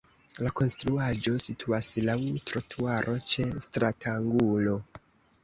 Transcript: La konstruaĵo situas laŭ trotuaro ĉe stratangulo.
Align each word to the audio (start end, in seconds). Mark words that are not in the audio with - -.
La 0.45 0.51
konstruaĵo 0.59 1.33
situas 1.43 1.89
laŭ 2.07 2.15
trotuaro 2.47 3.15
ĉe 3.35 3.47
stratangulo. 3.69 4.77